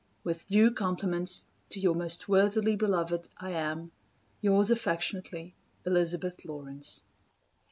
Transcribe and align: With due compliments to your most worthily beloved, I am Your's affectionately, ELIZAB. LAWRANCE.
With 0.23 0.47
due 0.47 0.71
compliments 0.71 1.45
to 1.69 1.79
your 1.79 1.93
most 1.93 2.27
worthily 2.27 2.75
beloved, 2.75 3.29
I 3.37 3.51
am 3.51 3.91
Your's 4.41 4.71
affectionately, 4.71 5.53
ELIZAB. 5.85 6.23
LAWRANCE. 6.43 7.03